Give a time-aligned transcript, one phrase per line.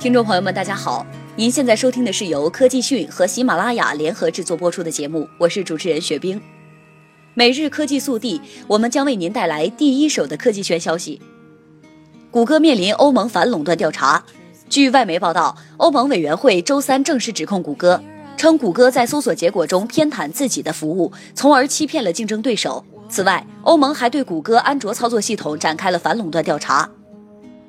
[0.00, 1.04] 听众朋友们，大家好！
[1.36, 6.40] 您现在收听的是由科技讯和喜马拉雅联合制作播出的节目，我是主持人雪冰。
[7.34, 11.20] 每日科技速递，我们将为您带来第一手的科技圈消息。
[12.30, 14.24] 谷歌面临欧盟反垄断调查。
[14.70, 18.02] 据外媒报道，欧盟委员会周三正式指控谷歌，
[18.38, 22.82] 称谷歌在搜索结果中偏袒自己的服务，从而欺骗了竞争对手。
[23.10, 26.88] 此外，欧盟还对谷歌安卓操作系统展开了反垄断调查。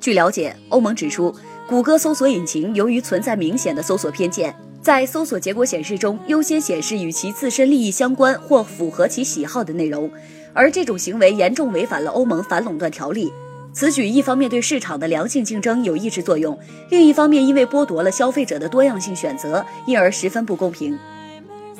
[0.00, 1.34] 据了解，欧盟指出。
[1.72, 10.10] 谷歌搜索引擎由于存在明显的搜索偏见，在搜索结果显示中优先显示与其自身利益相关或符合其喜好的内容，
[10.52, 13.32] 而这种行为严重违反了欧盟反垄断条例。
[13.72, 16.58] 此举一方面对市场的良性竞争有抑制作用，
[16.90, 20.98] 另一方面因为剥夺了消费者的多样性选择，因而十分不公平。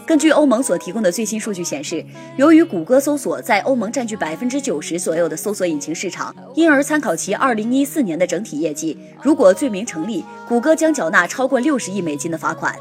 [0.04, 2.04] 根据欧盟所提供的最新数据显示，
[2.36, 12.74] 由于谷歌搜索在欧盟占据百分之九十左右的搜索引擎市场，因而参考其二零一四年的整体业绩，如果罪名成立，谷歌将缴纳超过六十亿美金的罚款。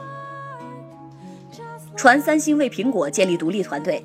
[1.95, 4.03] 传三星为苹果建立独立团队。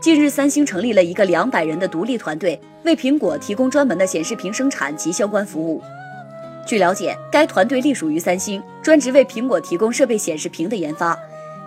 [0.00, 5.82] 近日，三星成立了一个两百人的独立团队，为苹果提供专门的显示屏生产及相关服务。
[6.66, 11.18] 据了解，该团队隶属于三星，专职为苹果提供设备显示屏的研发。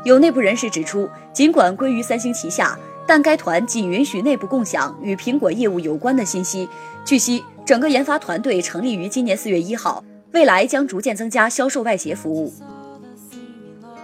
[0.06, 6.70] 有内部人士指出，尽管归于三星旗下，但该团仅允许内部共享与苹果业务有关的信息。
[7.04, 12.54] 据悉，整个研发团队成立于今年四月一号，未来将逐渐增加销售外协服务。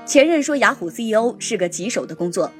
[0.05, 2.51] 前任说雅虎 CEO 是个棘手的工作，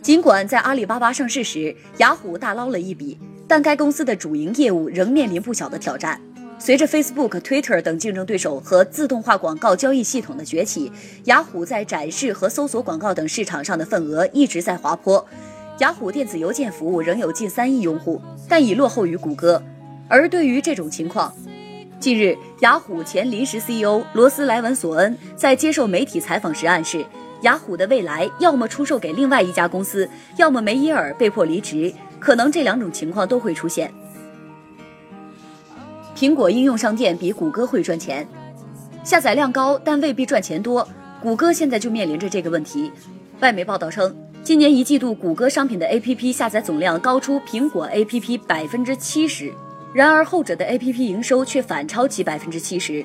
[0.00, 6.20] 尽管在阿里巴巴上市时，雅虎大捞了一笔，但该公司的主营业务仍面临不小的挑战。
[6.58, 10.90] 随着 Facebook、Twitter 等竞争对手和自动化广告交易系统的崛起，
[11.24, 15.24] 雅虎在展示和搜索广告等市场上的份额一直在滑坡。
[15.80, 19.62] 雅虎电子邮件服务仍有近三亿用户，但已落后于谷歌。
[20.08, 21.32] 而对于这种情况，
[22.00, 27.04] 近日雅虎前临时 CEO 罗斯莱文索恩在接受媒体采访时暗示，
[27.42, 30.08] 雅虎的未来要么出售给另外一家公司，
[30.38, 33.92] 要么梅耶尔被迫离职，可能这两种情况都会出现。
[36.16, 38.26] 苹果应用商店比谷歌会赚钱，
[39.04, 40.88] 下载量高但未必赚钱多。
[41.22, 42.90] 谷歌现在就面临着这个问题。
[43.40, 49.52] 外媒报道称，今年一季度谷歌商品的 APP 下载总量高出苹果 APP 百分之七十，
[49.92, 53.04] 然而后者的 APP 营收却反超其百分之七十。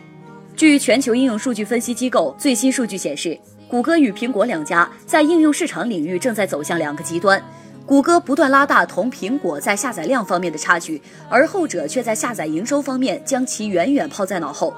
[0.56, 7.44] 据全球应用数据分析机构最新数据显示，谷歌与苹果两家在应用市场领域正在走向两个极端。
[7.86, 14.74] 谷歌不断拉大同苹果在下载量方面的差距，而后者却在下载营收方面将其远远抛在脑后。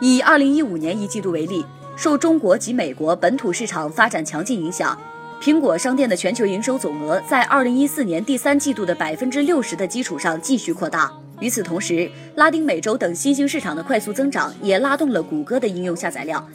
[0.00, 1.64] 以二零一五年一季度为例，
[1.96, 4.98] 受中国及美国本土市场发展强劲影响，
[5.40, 11.10] 苹果商店的全球营收总额在二零一四年第三季度的百分之六十的基础上继续扩大。
[11.40, 16.46] 与此同时，拉丁美洲等新兴市场的快速增长也拉动了谷歌的应用下载量，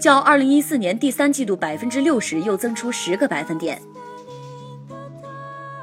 [0.00, 3.80] 较二零一四年第三季度百分之六十又增出十个百分点。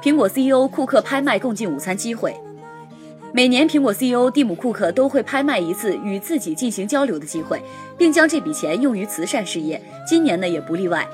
[0.02, 2.34] 苹果 CEO 库克拍卖共进午餐机会。
[3.34, 7.62] 每年，苹果 CEO 蒂姆·库克都会拍卖一次与自己进行交流的机会，
[7.98, 9.82] 并将这笔钱用于慈善事业。
[10.08, 11.06] 今年呢，也不例外。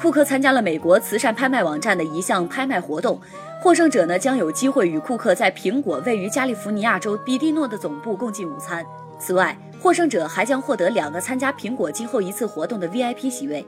[0.00, 3.20] 库克参加了美国慈善拍卖网站的一项拍卖活动，
[3.60, 8.84] 获胜者呢将有机会与库克在苹果位于加利福尼亚州比蒂诺的总部共进午餐。
[9.18, 13.64] 此外，获胜者还将获得两个参加苹果今后一次活动的 VIP 席位。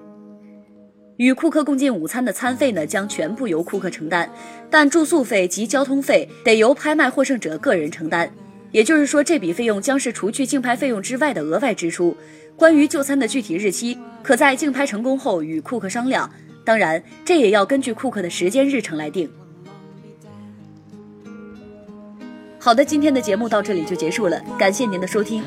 [1.16, 4.28] 与库克共进午餐的餐费呢，将全部由库克承担，
[4.68, 8.30] 但住宿费及交通费得由拍卖获胜者个人承担。
[8.72, 12.16] 也就是说，这笔费用将是除去竞拍费用之外的额外支出。
[12.56, 16.28] 关于就餐的具体日期，可在竞拍成功后与库克商量。
[16.64, 19.30] 当然，这也要根据库克的时间日程来定。
[22.58, 25.44] 好的，今天的节目到这里就结束了，感谢您的收听。